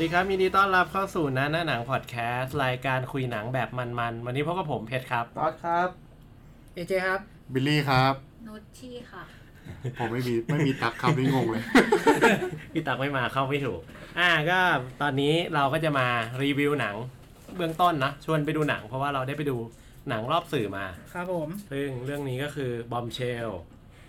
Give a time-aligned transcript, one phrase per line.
[0.00, 5.88] วัสดีครับยินดีต้อนรับเข้าสู่นะหน้าหนังพอดแคสต์รายการคุยหนังแบบมันๆ วันนี้พบกับผมเพชรครับ ตอดครับ
[6.74, 7.20] เอเจครับ
[7.52, 8.14] บิลลี่ครับ
[8.46, 9.24] นุชชี่ค่ะ
[9.98, 11.62] ผมไม่มีไม่มีตักครับนี่งงเลย
[12.72, 13.80] พี่ตักไม่มาเข้าไม่ถูก
[14.18, 14.60] อ่าก็
[15.02, 16.06] ตอนนี้เราก็จะมา
[16.42, 16.96] รีวิวหนัง
[17.56, 19.56] เบื้องต้นนะ ชวนไปดูหนังเพราะว่าเราได้ไปดู
[20.08, 23.48] หนังรอบสื่อมา ครับผม ซึ่งเรื่องนี้ก็คือบอมเชล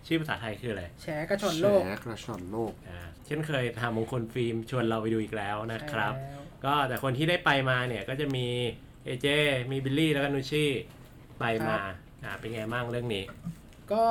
[0.07, 8.47] ชื่อภาษาไทยคืออะไรแฉกระชอนโลกแฉกระชอนโลกอ่าเช่นเคยทางมงคลฟิล์มชวนเราไปดูอีกแล้วนะครับใช่แล้วก็แต่คนที่ได้ไปมาเนี่ยก็จะมี
[9.05, 9.27] เอเจ
[9.71, 10.69] มีบิลลี่แล้วก็นุชชี่
[11.39, 11.77] ไปมา
[12.23, 13.23] อ่าเป็นไงบ้างเรื่องนี้
[13.93, 14.05] ก็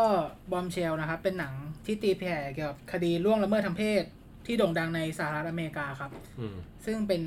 [0.52, 1.55] Bombshell นะครับ เป็นหนัง
[1.87, 4.02] ที่ตีแผ่เกี่ยวกับคดีล่วงละเมิดทางเพศ
[4.47, 7.23] ที่โด่งดังในสหรัฐอเมริกาครับอืมซึ่งเป็น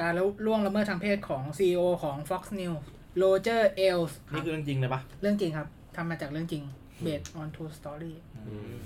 [0.00, 0.12] การ
[0.46, 2.80] ล่วงละเมิดทางเพศของ CEO ของ Fox News
[3.16, 5.66] Roger Ailes นี่คือเรื่องจริงเลยปะเรื่องจริงครับ
[5.96, 6.62] ทำมาจากเรื่องจริง
[7.04, 8.14] based on true story
[8.48, 8.76] อืม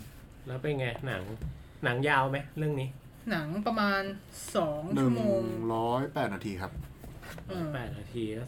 [0.46, 1.22] แล้วเป็นไงหนัง
[1.84, 2.88] หนังยาวไหมเรื่องนี้
[3.30, 4.02] หนังประมาณ
[4.52, 5.42] 2หชั่นึ่วงโมง
[5.74, 6.72] ร้อยแปดนาทีครับ
[7.48, 8.44] เออแปดนาทีก็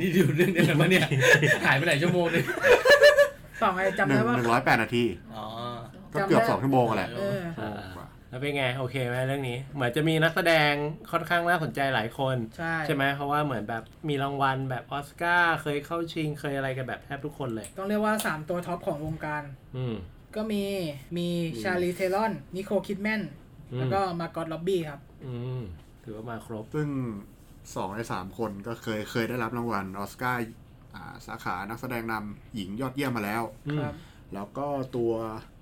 [0.00, 1.06] นี่ดูเรื่องเดียวกันปะเนี่ย
[1.66, 2.44] หายไปไหนชั่วโมงนึง
[3.62, 5.04] ต่อไงจำหนึ่ได้งว่า หนึ่งร้อยแปดนาที
[5.36, 5.44] อ๋อ
[6.12, 7.80] ก็เกือบสองชั่วโมงอะแหละ เออ อ่า
[8.36, 10.72] แล้วเป็นไงโอเคไหมเรื่องนี้ เหมือนจะมีนักแสดง
[11.12, 19.42] ค่อนข้างน่าสนใจหลายคน ใช่ใช่ไหมเพราะว่าเหมือนแบบมีรางวัลแบบออสการ์เคยเข้าชิงเคยอะไรกันแบบแทบทุกคนเลย ต้องเรียกว่า 3 ตัว top ของวงการ
[19.76, 19.94] อืม
[20.36, 20.62] ก็มี
[21.16, 21.28] มี
[21.62, 23.22] Charlize Theron Nicole Kidman
[23.72, 25.62] อืมแล้วก็ Margot Robbie ครับ อืม
[26.04, 26.88] ถือว่ามาครบ ซึ่ง
[27.74, 30.40] สองในสามคนก็เคยเคยได้รับรางวัลออสการ์
[30.94, 33.94] อ่าสาขานักแสดงนำหญิงยอดเยี่ยมมาแล้วอืมครับ
[34.34, 35.12] แล้วก็ตัว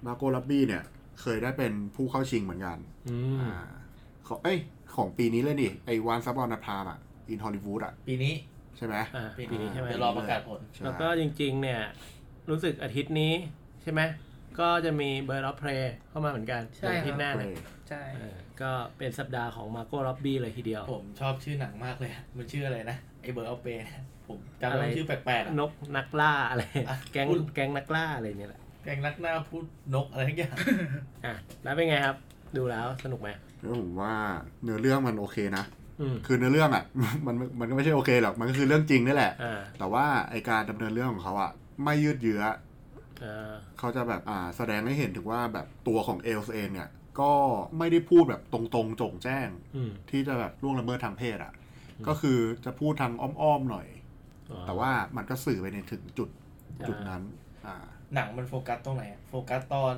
[0.07, 0.85] Margot Robbie เนี่ย
[1.21, 3.53] เคยได้เป็นผู้เข้าชิงเหมือนกันอืมอ่า
[4.27, 4.59] ของเอ้ย
[4.97, 6.99] ของปีนี้เลย Once Upon a Time อะ
[7.29, 8.35] in Hollywood อะ ปีนี้
[8.77, 11.81] ใช่ไหมอ่าปีนี้ใช่ไหมเดี๋ยวรอประกาศผลใช่แล้วก็จริงๆ เนี่ย
[12.51, 13.33] รู้สึกอาทิตย์นี้
[13.83, 14.01] ใช่ไหม
[14.59, 17.51] ก็จะมี Bird of Prey เข้ามาเหมือนกันใช่ครับอาทิตย์หน้าเเนี่ย
[17.89, 29.65] ใช่เออก็เป็นสัปดาห์ของ Margot Robbie เลยทีเดียว ผมชอบชื่อหนังมากเลย มันชื่ออะไรนะไอ้ Bird of Prey เนี่ยผมจำอะไรได้ว่าชื่อแปลกๆอะนกนักล่าอะไรอะแก๊งพูดแก๊งนักล่าอะไรเนี่ยแหละ แก๊งนักหน้าพูด
[29.95, 30.57] นกอะไรทั้งอย่าง
[31.25, 32.17] อะแล้วเป็นไงครับ
[32.57, 33.29] ดูแล้วสนุกไหม
[33.61, 34.15] แล้วผมว่า
[34.63, 35.65] เนื้อเรื่องมันโอเคนะ
[36.01, 36.85] อืมคือเนื้อเรื่องอะ
[37.27, 41.51] มันมันก็ไม่ใช่โอเคหรอกมันก็คือเรื่องจริงนี่แหละอ่าแต่ว่าไอการดำเนินเรื่องของเขาอะ
[41.85, 42.43] ไม่ยืดเยื้อ
[43.25, 46.89] อ่าเขาจะแบบอ่าแสดงให้เห็นถึงว่าแบบตัวของเอลส์เองเนี่ย
[47.21, 47.33] ก็
[47.79, 51.53] ไม่ได้พูดแบบตรงๆโจงแจ้งอืมที่จะแบบล่วงละเมิดทางเพศอะ
[52.09, 53.87] ก็คือจะพูดทางอ้อมๆหน่อย
[54.51, 56.29] อ๋อแต่ว่ามันก็สื่อไปในถึงจุด
[56.81, 57.23] อ่าจุดนั้น
[57.67, 59.97] อ่า หนังมันโฟกัสตรงไหนอะโฟกัสตอน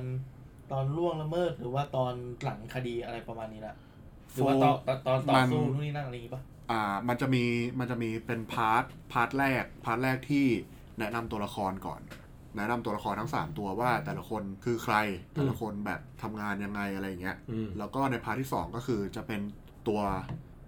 [0.71, 2.13] ตอนล่วงละเมิดหรือว่าตอน
[2.43, 3.75] หลังคดีอะไรประมาณนี้ละ
[4.33, 6.41] หรือว่าตอนตอนตอนต่อมันสู้นู่นนี่นั่นอะไรอย่างงี้ปะ
[6.71, 7.43] อ่า มันจะมี
[7.79, 10.45] มันจะมีเป็น part part แรก part แรกที่
[10.99, 12.01] แนะนำตัวละครก่อน
[12.57, 14.95] แนะนำตัวละครทั้ง 3 ตัวว่าแต่ละคนคือใคร
[15.35, 19.41] แต่ละคนแบบทำงานยังไงอะไรอย่างเงี้ยอืมแล้วก็ใน part ที่ 2 ก็คือจะเป็น
[19.87, 20.01] ตัว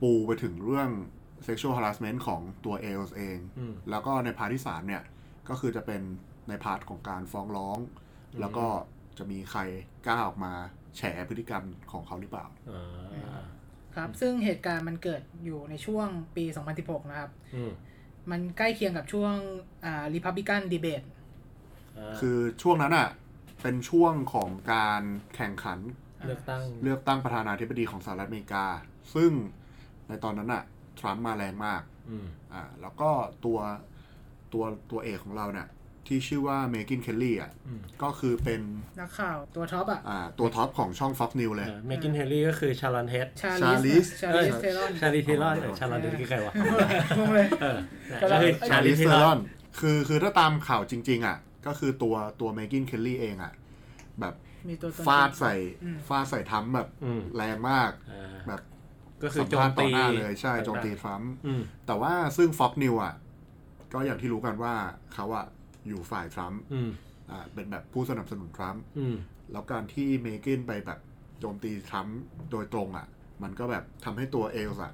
[0.01, 0.89] ปูไปถึงเรื่อง
[1.47, 5.03] sexual harassment ของตัว Ailes เองอืมแล้วก็ใน part ที่ 3 เนี่ย
[5.49, 6.01] ก็คือจะเป็น
[6.49, 7.77] ในพาร์ทของการฟ้องร้อง
[8.39, 8.65] แล้วก็
[9.17, 9.61] จะมีใคร
[10.05, 10.53] กล้าออกมา
[10.97, 13.43] แฉพฤติกรรมของเขาหรือเปล่าอ่า
[13.95, 16.45] ครับ ซึ่งเหตุการณ์มันเกิดอยู่ในช่วงปี
[16.77, 17.71] 2016 นะครับอืม
[18.31, 19.33] มันใกล้เคียงกับช่วง
[19.85, 21.07] อ่า Republican Debate
[21.97, 23.09] อ่าคือช่วงนั้นอะ
[23.61, 25.03] เป็นช่วงของการ
[25.35, 25.79] แข่งขัน
[26.25, 28.65] เลือกตั้งเลือกตั้งประธานาธิบดีของสหรัฐอเมริกา
[29.15, 29.31] ซึ่ง
[30.07, 30.63] ในตอนนั้นอะ
[30.99, 33.09] ทรัมป์มาแรงมากอืมอ่าแล้วก็
[33.45, 33.59] ตัว
[34.53, 35.67] ตัวตัวเอกของเราเนี่ย
[36.09, 38.61] ที่ชื่อว่า Megyn Kelly อะอืมก็คือเป็น
[38.99, 45.55] นักข่าวตัว top อะอ่าตัว top ของช่อง Fox News เลย Megyn Kelly ก็คือชาลอนเฮดชา Charlize Charlize Theron Charlize Theron
[45.79, 46.53] ชาลอนเฮดคือใครวะ
[47.19, 47.77] งงเลยเออ
[48.21, 49.39] ก็ก็ได้คือชา Charlize Theron
[49.79, 51.37] คือคือถ้าตามข่าวจริง ๆ อะ
[51.67, 53.53] ก็คือตัวตัว Megyn Kelly เองอะ
[54.19, 54.33] แบบ
[54.69, 55.53] มีตัวตนฟาดใส่
[55.83, 58.61] อืมฟาดใส่ทรัมป์แบบอืมแรงมากอ่าแบบ
[59.23, 63.15] ก็คือสัมโจภามษณ์ต่ตีอหน้าเลยใช่โจมตีทรัมป์อืมแต่ว่าซึ่ง Fox News อะ
[63.93, 64.73] ก็อย่างที่รู้กันว่า
[65.13, 65.45] เขาอะ
[65.87, 66.89] อยู่ฝ่ายทรัมป์อืม
[67.31, 69.15] อ่าเป็นแบบผู้สนับสนุนทรัมป์อืม
[69.51, 70.99] แล้วการที่เมกินไปแบบ
[71.39, 72.19] โจมตีทรัมป์
[72.51, 73.07] โดยตรงอะ
[73.43, 74.93] มันก็แบบทำให้ตัวเอลส์อะ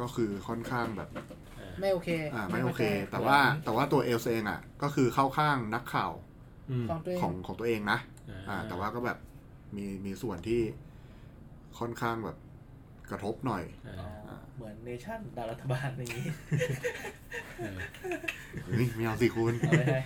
[0.00, 1.10] ก็คือค่อนข้างแบบ
[1.80, 6.12] ไม่โอเคอ่าไม่โอเคพใจแต่ว่าแต่ว่าตัวเอลส์เองอะ ก็คือเข้าข้างนักข่าว
[6.70, 7.98] อืมของตัวเองของของตัวเองนะ
[8.30, 9.18] อ่าอ่า แต่ว่าก็แบบ
[9.76, 10.60] มีมีส่วนที่
[11.78, 12.36] ค่อนข้างแบบ
[13.12, 13.96] กระทบหน่อยอ่า
[14.28, 16.26] อ๋อเหมือนเนชั่นดาวรัฐบาลอย่างงี้
[17.58, 17.78] เออ
[18.64, 20.00] เฮ้ยไม่เอาสิคุณเอาไว้ให้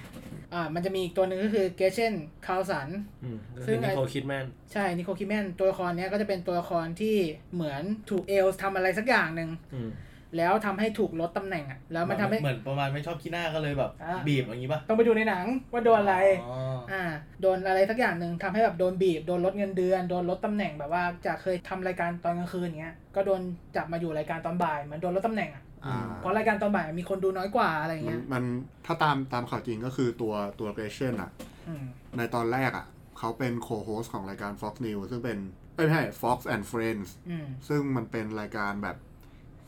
[0.54, 2.14] อ่ามันจะมีอีกตัวหนึ่งก็คือเกเชน
[2.46, 2.88] คาวสัน
[3.24, 7.16] อืมก็ซึ่คืองนิไอ้โคลคิดแมนใช่นิโคลคิแมนตัวละครเนี้ยก็จะเป็นตัวละครที่
[7.54, 9.90] เหมือนถูกเอลส์ทำอะไรสักอย่างหนึ่งอืม
[10.36, 16.54] แล้วทำให้ถูกลดตำแหน่งอะแล้วมันทำให้เหมือนประมาณไม่ชอบขี้หน้าก็เลยแบบอ่าบีบอย่างนี้ป่ะต้องไปดูในหนังว่าโดนอะไรอ๋อ
[16.92, 17.02] อ่า
[17.40, 23.40] โดนอะไรสักอย่างหนึ่งทำให้แบบโดนบีบโดนลดเงินเดือน โดนลดตำแหน่งแบบว่าจากเคยทำรายการตอนกลางคืนเงี้ยก็โดน
[23.76, 28.44] จับมาอยู่รายการตอนบ่ายเหมือนโดนลดตำแหน่งอะอ่าเพราะรายการตอนบ่ายมีคนดูน้อยกว่าอะไรมันเงี้ยมัน
[28.86, 31.30] ถ้าตามตามข่าวจริงก็คือตัวตัวเกรเชนอะ
[31.68, 31.84] อืม
[32.18, 32.86] ในตอนแรกอะ
[33.18, 35.38] เขาเป็นโคโฮสของรายการ Fox News ซึ่งเป็น
[35.74, 38.96] เอ้ยไม่ใช่ Fox and Friends อืมซึ่งมันเป็นรายการแบบ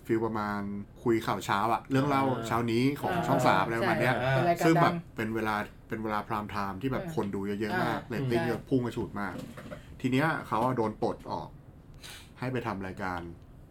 [0.08, 0.60] ฟิลประมาณ
[1.04, 5.56] คุยข่าวเช้าอะเรื่องเล่าอ่าเช้านี้ของอ่าช่องสามอะไรประมาณเนี้ยใช่เป็นรายการซึ่งแบดับงเป็นเวลา
[5.88, 9.34] เป็นเวลา prime time ที่แบบอ่าคนดูเยอะๆมากอ่าเรตติ้งใช่จะพุ่งกระฉูดมาก
[10.00, 11.48] ทีเนี้ยเขาอะโดนปลดออก
[12.38, 13.20] ให้ไปทำรายการ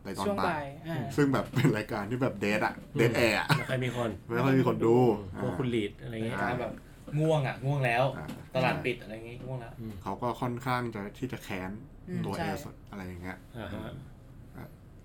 [0.04, 4.96] ในตอนช่วงบ่าบ่ายยอ่าซึ่งแบบเป็นรายการที่แบบ dead อะ dead air อะไม่ค่อยมีคนไม่ค่อยมีคนดู
[5.42, 6.72] พวกคุณลีดอะไรเงี้ยการแบบ
[7.20, 8.26] ง่วงอะง่วงแล้วอ่า
[8.56, 9.74] ตลาดปิดอะไรอย่างงี้ง่วงแล้ว
[10.04, 11.72] เขาก็ค่อนข้างจะที่จะแค้น
[12.10, 13.94] อืมตัวใช่ Ailesอะไรอย่างเงี้ยอ่าฮะ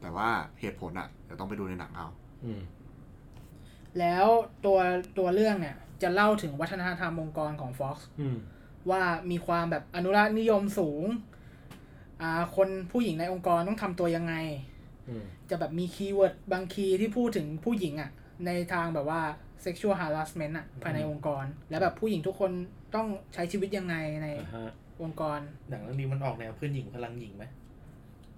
[0.03, 0.29] แต่ว่า
[0.61, 2.07] เหตุผลอะเดี๋ยวต้องไปดูในหนังเอา
[2.45, 2.61] อืม
[3.99, 4.27] แล้ว
[4.65, 4.79] ตัว
[5.19, 8.37] ตัวเรื่องเนี่ย จะเล่าถึงวัฒนธรรมองค์กรของ Fox อืม
[8.91, 11.05] ว่ามีความแบบอนุรักษ์นิยมสูง
[12.21, 14.35] อ่า คนผู้หญิงในองค์กรต้องทำตัวยังไง
[15.09, 18.11] อืมจะแบบมี keyword บาง key ที่พูดถึงผู้หญิงอะ่ะ
[18.47, 19.21] ในทางแบบว่า
[19.65, 22.51] sexual harassment อะ่ะ ภายในองค์กร แล้วแบบผู้หญิงทุกคน
[22.95, 24.71] ต้องใช้ชีวิตยังไงในอ่าฮะ
[25.03, 25.39] องค์กร
[25.71, 27.45] หนังเรื่องนี้มันออกแนวเพื่อนหญิงพลังหญิงไหม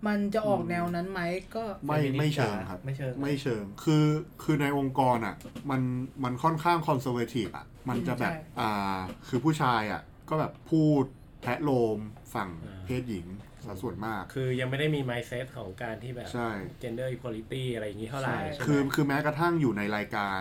[0.06, 1.21] มันจะออกแนวนั้นไหม
[1.55, 4.06] ก็ไม่ Feminist ไม่เชิงครับ ไม่เชิงไม่เชิงคือ
[4.43, 5.37] คือในองค์กรอะ
[5.71, 5.83] มัน
[6.25, 8.99] มันค่อนข้างคอนเซอร์เวทีฟอะมันจะแบบใช่อ่า
[9.29, 11.05] คือผู้ชายอะก็แบบพูด
[11.43, 11.99] แทะโลม
[12.35, 12.51] ฝั่ง
[12.85, 13.27] เพศหญิง
[13.65, 16.51] สัดส่วนมาก คือยังไม่ได้มี mindset ของการที่แบบใช่
[16.83, 20.41] gender equality อะไรอย่างนี้เท่าไหร่ใช่ใช่ไหมคือคือแม้กระทั่งอยู่ในรายการ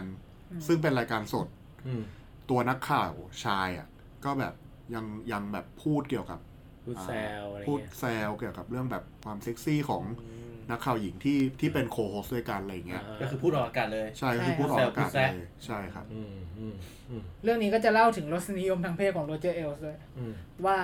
[0.52, 1.48] อืมซึ่งเป็นรายการสด
[1.88, 2.04] อืม
[2.50, 3.12] ตัวนักข่าว
[3.46, 3.88] ชายอะ
[4.26, 4.54] ก็แบบ
[4.96, 6.40] ยังยังแบบพูดเกี่ยวกับ
[6.86, 16.76] พูดแซวอะไรพูดเงี้ยแซวเกี่ยวกับเรื่องแบบความเซ็กซี่ของอืมนักข่าวหญิงที่ที่เป็น co-host ด้วยกันอะไรอย่างเงี้ยก็คือพูดออกอากาศเลย ใช่ก็คือพูดออกอากาศแซวเลยใช่ครับอืมอืม
[17.10, 20.34] อืมเรื่องนี้ก็จะเล่าถึงรสนิยมทางเพศของโรเจอร์ไอลส์ด้วยอืม
[20.66, 20.78] ว่า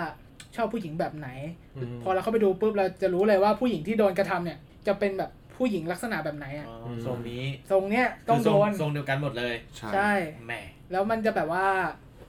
[0.55, 1.29] ชอบผู้หญิงแบบไหน
[1.77, 4.57] อืมพอเราเข้าไปดูปุ๊บเราจะรู้เลยว่าผู้หญิงที่โดนกระทำเนี่ย
[4.87, 10.11] จะเป็นแบบผู้หญิงลักษณะแบบไหนอะอ๋อทรงนี้ทรงเนี้ยต้องโดนคืทรงเดียวกันหมดเลยใช่ใช่
[10.45, 10.53] แหม
[10.91, 11.67] แล้วมันจะแบบว่า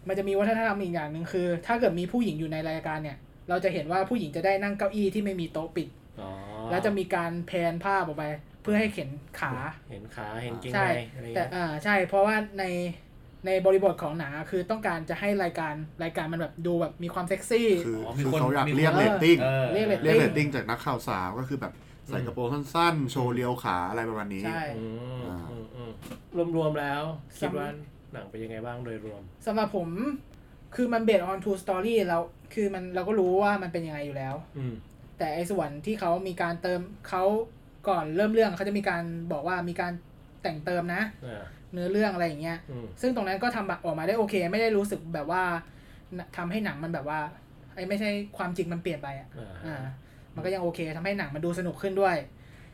[0.08, 3.18] มันจะมีวัฒนธรรมอีกอย่างหนึ่งคือ ถ้าเกิดมีผู้หญิงอยู่ในรายการเนี่ย
[3.50, 5.88] เราจะเห็นว่าผู้หญิงจะได้นั่งเก้าอี้ที่ไม่มีโต๊ะปิด
[6.20, 6.30] อ๋อ
[6.70, 8.24] แล้วจะมีการแพนภาพออกไป
[8.62, 9.08] เพื่อให้เห็น
[9.40, 9.52] ขา
[9.90, 12.64] เห็นขาเห็นเกงใช่ในอะไรแต่เงี้ยอ่าใช่ เพราะว่าใน
[13.46, 21.72] ในบริบทของหนังอะคือต้องการจะให้รายการรายการมันแบบดูแบบมีความเซ็กซี่คืออ๋อมีคือคนเขาอยากมีเรียกคนเรตติ้งเออเรียก rating เรียกเรตติ้งจากนักข่าวสาวก็คือแบบ
[22.08, 24.86] ใส่กระโปรงสั้นๆ โชว์เรียวขาอะไรประมาณนี้ ใช่อื
[25.20, 25.90] มอ่าอืมอืม
[26.56, 27.02] รวมๆแล้ว
[27.38, 27.68] คิดสำว่า
[28.12, 29.88] หนังเป็นยังไงบ้างโดยรวมสำหรับผม
[30.74, 32.18] คือมัน based on true story เรา
[32.54, 34.74] คือมันเราก็รู้ว่ามันเป็นยังไงอยู่แล้วอืม
[35.18, 37.24] แต่ไอ้ส่วนที่เขามีการเติมเขา
[37.88, 39.02] ก่อนเริ่มเรื่องเขาจะมีการ
[39.32, 39.92] บอกว่ามีการ
[40.42, 45.42] แต่งเติมนะอ่าเนื้อเรื่องอะไรอย่างเงี้ยอืมซึ่งตรงนั้นก็ทำแบบออกมาได้โอเค ไม่ได้รู้สึกแบบว่า
[46.36, 47.20] ทำให้หนังมันแบบว่า
[47.74, 49.84] ไอ้ไม่ใช่ความจริงมันเปลี่ยนไปอะอ่าอ่า
[50.34, 52.16] มันก็ยังโอเคทำให้หนังมันดูสนุกขึ้นด้วย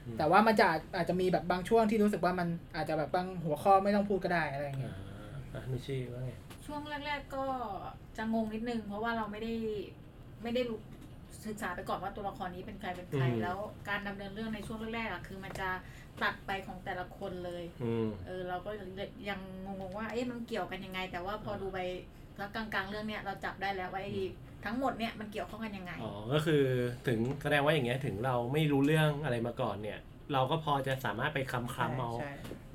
[0.07, 6.33] อืมแต่ว่ามันจะอาจอาจจะมีแบบบางช่วงที่รู้สึกว่ามันอาจจะแบบบางหัวข้อไม่ต้องพูดก็ได้อะไรอย่างเงี้อ่ายอะนุชชี่ว่าไง
[6.67, 7.45] ช่วงแรก ๆ ก็
[8.17, 9.55] จะงงนิดนึง เพราะว่าเราไม่ได้
[10.43, 10.81] ไม่ได้รู้
[11.47, 13.57] ศึกษาไปก่อนว่าตัวละครนี้เป็นใครเป็นใครแล้ว
[13.89, 15.69] การดำเนินเรื่องในช่วงแรกๆอะคือมันจะ
[16.23, 18.71] ตัดไปของแต่ละคนเลย อืม เออเราก็
[19.29, 21.79] ยังงงๆว่า เอ๊ะมันเกี่ยวกันยังไง แต่ว่าพอดูไป
[22.37, 24.15] แล้วกลางๆเรื่องเนี้ยเราจับได้แล้วว่าไอ้
[24.65, 26.65] ทั้งหมดเนี่ยมันเกี่ยวข้องกันยังไง อ๋อ ก็คือ
[27.07, 29.99] ถึงแสดงว่าอย่างเงี้ยถึงเราไม่รู้เรื่องอะไรมาก่อนเนี่ย
[30.33, 32.33] เราก็พอจะสามารถไปคำคำๆเอาใช่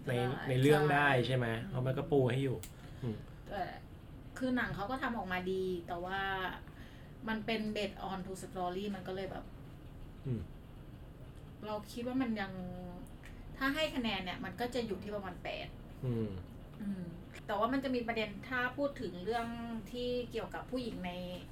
[0.07, 2.57] ในใช่ในเรื่องได้ใช่ใช่ไหมเพราะมันก็ปูให้อยู่
[3.01, 3.05] แต่
[4.37, 6.21] คือหนังเขาก็ทำออกมาดี แต่ว่า
[7.27, 9.45] มันเป็นเบสออนทูสตอรี่มันก็เลยแบบ
[10.25, 10.41] อืม
[11.65, 12.51] เราคิดว่ามันยัง
[13.57, 15.67] ถ้าให้คะแนนเนี่ย มันก็จะอยู่ที่ประมาณแปด
[16.05, 16.29] อืม
[16.81, 17.03] อืม
[17.51, 19.47] แต่ว่ามันจะมีประเด็นถ้าพูดถึงเรื่อง
[19.91, 21.11] ที่เกี่ยวกับผู้หญิงใน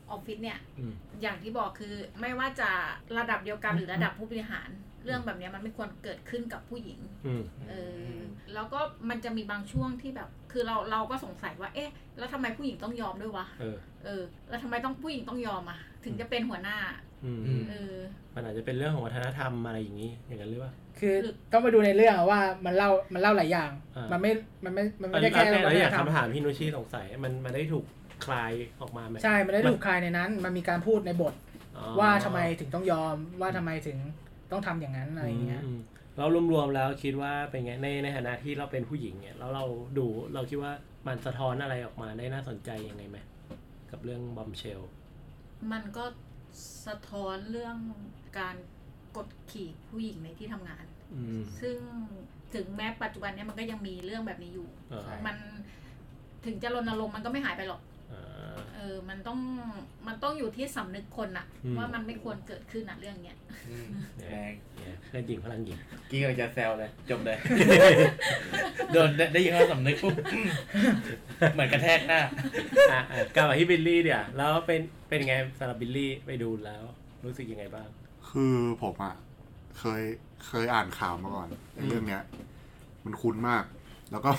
[0.10, 2.70] ออฟฟิศเนี่ย อืมอย่างที่บอกคือไม่ว่าจะ
[3.18, 4.70] ระดับเดียวกันหรือระดับผู้บริหาร
[5.06, 7.74] เรื่องแบบเนี้ยมันไม่ควรเกิดขึ้นกับผู้หญิง อืม เอ
[8.16, 8.18] อ
[8.54, 8.80] แล้วก็
[9.10, 17.09] มันจะมีบางช่วงที่แบบ คือเราเราก็สงสัยว่า เอ๊ะ แล้วทำไมผู้หญิงต้องยอมด้วยวะ เออ เออ แล้วทำไมต้องผู้หญิงต้องยอมอะ ถึงจะเป็นหัวหน้าอืมอืม
[17.70, 17.98] เออ
[18.36, 21.16] มันอาจจะเป็นเรื่องของวัฒนธรรมอะไรอย่างนี้อย่างนั้นหรือเปล่าคือ
[21.52, 24.32] ต้องไปดูในเรื่องอะว่ามันเล่ามันเล่าหลายอย่างอ่ามัมันไม่
[24.64, 27.86] มันไม่มันอัไม่นได้นี้แค่แล้วอย่างวัฒนธรรมคำถามที่นุชชี่สงสัยมันมันได้ถูก
[28.26, 31.34] คลายออกมาไหมใช่มันได้มันถูกคลายในนั้น มันมีการพูดในบท
[31.78, 33.98] อ๋อว่าทำไมถึงต้องยอมว่าทำไมถึง
[34.52, 35.80] ต้องทำอย่างนั้นอะไรอย่างเงี้ยม
[36.18, 39.66] เรารวมๆแล้วคิดว่าเป็นไงในในฐานะที่เราเป็นผู้หญิงเนี่ยแล้วเรา
[39.98, 40.74] ดูเราคิดว่า
[41.08, 43.18] มันสะท้อนอะไรออกมาได้น่าสนใจยังไงไหม
[43.92, 44.82] กับเรื่องบอมเชล
[45.72, 46.04] มันก็
[46.86, 47.78] สะท้อนเรื่อง
[48.40, 48.56] การ
[49.18, 51.78] กดขี่ผู้หญิงในที่ทำงาน อืม ซึ่ง
[52.54, 55.36] ถึงแม้ปัจจุบันเนี้ยมันก็ยังมีเรื่องแบบนี้อยู่เออใช่มัน
[56.46, 59.40] ถึงจะรณรงค์มันก็ไม่หายไปหรอกเออเออ มันต้อง
[60.08, 63.38] มันต้องอยู่ที่สำนึกคนอะอืม ว่ามันไม่ควรเกิดขึ้นอะเรื่องเนี้ย
[63.70, 63.88] อืม
[64.20, 65.78] แรงเนี่ยเพื่อนหญิงพลังหญิง
[66.10, 67.38] กี้กำลังจะแซวเลยจบเลย
[68.94, 70.50] โดนได้ได้ยินคำสำนึกปุ๊บอืม
[71.54, 72.22] เหมือนกระแทกหน้า
[72.92, 76.84] อะอะกลับมาที่บิลลี่เดี๋ยวแล้วเป็นเป็นไงสำหรับบิลลี่ไปดูแล้ว
[77.26, 77.88] รู้สึกยังไงบ้าง
[78.30, 79.16] คือผมอะ
[79.80, 80.02] เคย
[80.48, 82.24] เคยอ่านข่าวมาก่อนไอ้เรื่องเนี้ย
[83.06, 83.64] มันคุ้นมาก
[84.12, 84.32] แล้วก็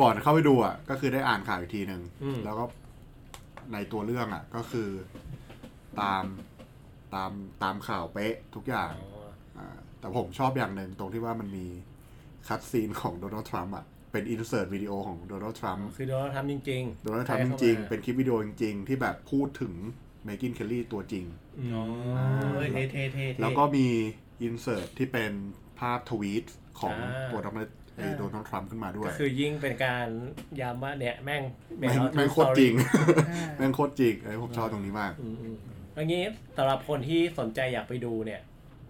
[0.00, 2.64] ก่อนเข้าไปดูอะก็คือได้อ่านข่าวอีกทีหนึ่งอืม แล้วก็
[3.72, 4.88] ในตัวเรื่องอะก็คือ
[6.00, 6.24] ตาม
[7.14, 11.66] ตามตามข่าวเป๊ะทุกอย่างอ๋ออ่าแต่ผมชอบอย่างหนึ่งตรงที่ว่ามันมี
[12.48, 19.74] cutscene ของโดนัลด์ทรัมป์อะเป็น insert วิดีโอของโดนัลด์ทรัมป์คือโดนทำจริงโดนัลด์ทรัมป์จริงๆ เป็นคลิปวิดีโอจริงๆ ที่แบบพูดถึง
[20.24, 21.84] เมกินเคลลี่ตัวจริงๆอืมอ๋อ
[22.54, 23.86] เฮ้ยเท่เท่เท่เท่แล้วก็มี
[24.42, 25.32] insert ที่เป็น
[25.80, 26.44] ภาพทวีต
[26.80, 27.46] ของอ่าตัวโด
[28.02, 30.06] นัลด์ไอ้อ่าโดนัลด์ทรัมป์ขึ้นมาด้วก็ยคือยิ่งเป็นการ
[30.60, 31.42] ย้ำว่าเนี่ยแม่ง
[31.78, 35.56] แม่งเอาแม่ง true โคตรจริง story อ่าแม่งโคตรจริงไอ้ผมชอบตรงนี้มากอืมอืม
[35.96, 36.22] อันนี้
[36.56, 38.40] สำหรับคนที่สนใจอยากไปดูเนี่ย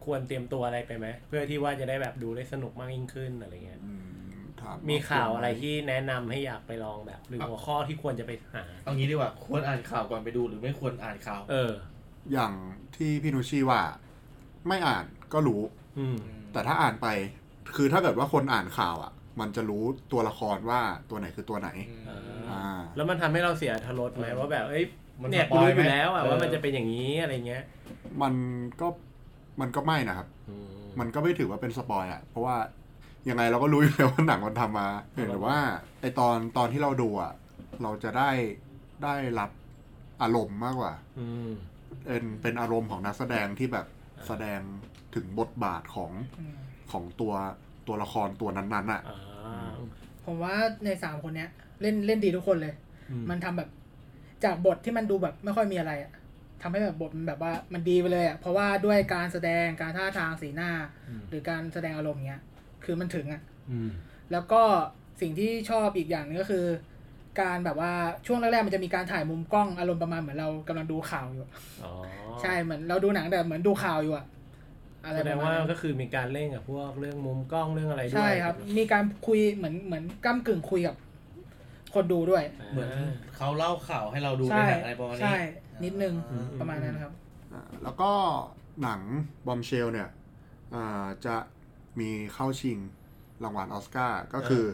[0.04, 4.10] ควรเตรียมตัวอะไรไปไหม เพื่อที่ว่าจะได้แบบดูได้สนุกมากยิ่งขึ้นอะไรเงี้ยอืม
[4.60, 11.72] ถมีข่าวอะไรที่แนะนำให้อยากไปลองแบบ หรือหัวข้อที่ควรจะไปหาเอางี้ดีกว่าควรอ่านข่าวก่อนไปดูหรือไม่ควรอ่านข่าว เออ
[12.32, 12.52] อย่าง
[12.96, 13.82] ที่พี่นุชชี่ว่า
[14.68, 15.62] ไม่อ่านก็รู้
[15.98, 16.16] อืม
[16.52, 17.08] แต่ถ้าอ่านไป
[17.76, 21.68] คือถ้าเกิดว่าคนอ่านข่าวอะ มันจะรู้ตัวละครว่าตัวไหนคือตัวไหน
[22.08, 24.84] อ่าอ่าแล้วมันทำให้เราเสียทรสไหมว่าแบบเอ้ย
[25.22, 27.64] มันเนี่ยสปกูอยรู้ไหมอยู่แล้วอะเออว่ามันจะเป็นอย่างนี้อะไรเงี้ย
[28.22, 28.34] มัน
[28.80, 28.88] ก็
[29.60, 30.66] มันก็ไม่นะครับ อืม
[31.00, 32.56] มันก็ไม่ถือว่าเป็นสปอยอะเพราะว่า
[33.28, 35.58] ยังไงเราก็รู้อยู่แล้วว่าหนังมันทำมาเพียงแต่ว่า
[36.00, 37.32] ไอตอนตอนที่เราดูอะ
[37.82, 38.30] เราจะได้
[39.04, 39.50] ได้รับ
[40.22, 41.50] อารมณ์มากกว่า อืม
[42.04, 43.86] เป็นเป็นอารมณ์ของนักแสดงที่แบบ
[44.26, 44.60] แสดง
[45.14, 46.58] ถึงบทบาทของอืม
[46.92, 47.32] ของตัว
[47.86, 49.72] ตัวละครตัวนั้นๆอะอ่า
[50.24, 50.54] ผมว่า
[50.84, 52.74] ในสามคนเนี้ย เล่นเล่นดีทุกคนเลย
[53.10, 53.68] อืมันทำแบบ
[54.44, 56.12] จากบทที่มันดูแบบไม่ค่อยมีอะไรอะ
[56.62, 60.70] ทำให้แบบบทมันแบบว่ามันดีไปเลยอะเพราะว่าด้วยการแสดงการท่าทางสีหน้า
[61.08, 62.42] อืมหรือการแสดงอารมณ์เนี้ย
[62.84, 63.90] คือมันถึงอะอืม
[64.32, 64.62] แล้วก็
[65.20, 66.66] สิ่งที่ชอบอีกอย่างหนึงก็คือ
[67.40, 67.92] การแบบว่า
[68.26, 71.46] ช่วงแรกๆมันจะมีการถ่ายมุมกล้องอารมณ์ประมาณเหมือนเรากำลังดูข่าวอยู่
[71.84, 71.92] อ๋อ
[72.40, 74.24] ใช่เหมือนเราดูหนังแต่เหมือนดูข่าวอยู่อะ
[75.04, 80.96] อะไรแสปดระงมาณว่านั้นก็คือมีการเล่นกับพวกเรื่องมุมกล้องเรื่องอะไรด้วยใช่ครับ มีการคุยเหมือนเหมือนก้ากึ่งคุยกับ
[81.94, 82.90] คนดูด้วย เหมือน
[83.36, 85.38] เขาเล่าข่าวให้เราดูในใช่หนังอะไรประมาณนี้ใช่
[85.84, 87.12] นิดนึงอืมประมาณนั้นครับ
[87.52, 88.10] อ่าแล้วก็
[88.82, 89.00] หนัง
[89.46, 90.08] บอมเชลเนี่ย
[90.74, 91.36] อ่าจะ
[92.00, 92.78] มีเข้าชิง
[93.44, 94.64] รางวัลออสการ์ก็คือ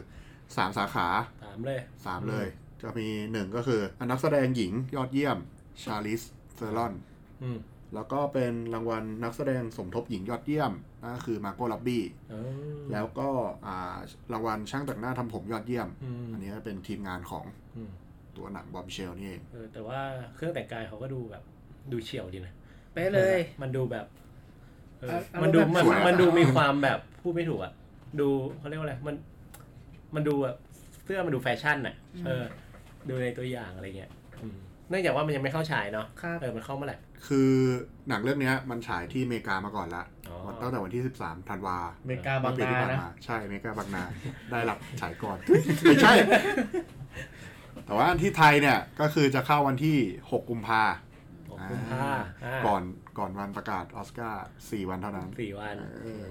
[0.55, 1.07] สามสาขา
[1.43, 2.47] ถามเลยสามเลย
[2.81, 5.37] จะมีหนึ่งก็คือนักแสดงหญิงยอดเยี่ยม
[5.83, 6.21] ชาร์ลิซ
[6.55, 6.93] เธอรอน
[7.43, 7.57] อืม
[7.93, 12.35] แล้วก็เป็นรางวัลนักแสดงสมทบหญิงยอดเยี่ยมนั่นก็คือมาร์โกร็อบบี้เอ
[12.77, 13.29] อแล้วก็
[13.65, 13.97] อ่า
[14.33, 17.91] รางวัลช่างแต่งหน้าทำผมยอดเยี่ยมอืมอันนี้เป็นทีมงานของอืม
[18.37, 19.99] ตัวหนัง Bombshell นี่เองเออแต่ว่า
[20.35, 21.43] เครื่องแต่งกายเขาก็ดูแบบ
[21.91, 22.53] ดูเฉี่ยวดีนะ
[22.93, 24.05] เป๊ะเลย มันดูแบบ
[25.01, 27.73] เออเอามันดูเอาแบบมันสวยอะมันดูมีความแบบพูดไม่ถูกอะ
[28.19, 28.27] ดู
[28.59, 29.15] เขาเรียกว่าอะไรมัน
[30.15, 30.57] มันดูแบบ
[31.03, 32.43] เสื้อมันดูแฟชั่นอะ เออ
[33.09, 34.11] ดูในตัวอย่างอะไรเงี้ย
[34.43, 34.57] อืม
[34.89, 37.51] เนื่องจากว่ามันยังไม่เข้าฉายเนาะครับเออมันเข้าเมื่อไหร่คือ
[38.09, 44.03] หนังเรื่องเนี้ยมันฉายที่อเมริกามาก่อนละอ๋อตั้งแต่วันที่ 13ธันวาอเมริกาบางปีนาที่ผ่านนะมาใช่อเมริกาบางนา
[44.51, 45.37] ได้รับฉายก่อน
[45.83, 46.13] ไม่ใช่
[47.85, 50.83] แต่ว่าที่ไทยเนี่ยก็คือจะเข้าวันที่ 6 กุมภา
[51.49, 52.05] หกกุมภา
[52.45, 52.83] อ่าก่อน
[53.17, 56.25] ก่อนวันประกาศออสการ์4วันเท่านั้นสี่วันเออ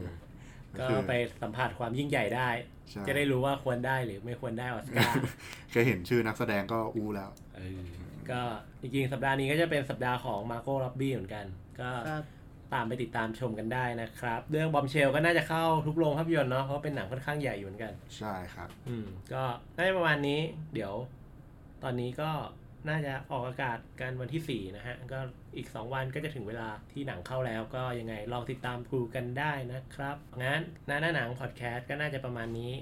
[0.75, 2.49] ก็คือไปสัมผัสความยิ่งใหญ่ได้
[2.91, 5.15] ใช่จะได้รู้ว่าควรได้หรือไม่ควรได้ออสการ์
[5.71, 7.81] แค่เห็นชื่อนักแสดงก็อู้แล้วเออ
[8.31, 8.41] ก็
[8.81, 11.47] จริงๆ สัปดาห์นี้ก็จะเป็นสัปดาห์ของมาโก้ล็อบบี้เหมือนกัน
[11.81, 12.25] ก็ครับ
[12.75, 19.43] ตามไปติดตามชมกันได้นะครับ เรื่องบอมเชลก็น่าจะเข้าทุกโรงภาพยนตร์เนาะเพราะเป็นหนังค่อนข้างใหญ่อยู่เหมือนกัน ใช่ครับ อืม ก็
[19.77, 20.41] น่าจะประมาณนี้
[20.75, 20.93] เดี๋ยว
[21.83, 22.31] ตอนนี้ก็
[22.89, 25.19] น่าจะออกอากาศกันวันที่ 4 นะฮะ ก็
[25.57, 32.73] อีก 2 วันก็จะถึงเวลาที่หนังเข้าแล้ว ก็ยังไงลองติดตามดูกันได้นะครับ งั้นหน้าหน้าหนังพอดแคสต์ก็น่าจะประมาณนี้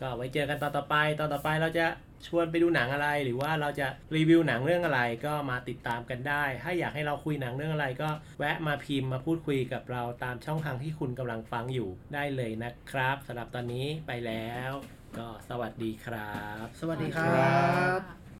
[0.00, 1.86] ก็ไว้เจอกันตอนต่อไปตอนต่อไปเราจะ
[2.26, 3.86] ชวนไปดูหนังอะไร หรือว่าเราจะ
[4.16, 8.08] รีวิวหนังเรื่องอะไรก็มาติดตามกันได้ ถ้าอยากให้เราคุยหนังเรื่องอะไรก็
[8.38, 14.70] แวะมาพิมพ์มาพูดคุยกับเราตามช่องทางที่คุณกำลังฟังอยู่ได้เลยนะครับสำหรับตอนนี้ไปแล้ว
[15.18, 17.54] ก็สวัสดีครับ สวัสดีครั
[17.98, 18.23] บ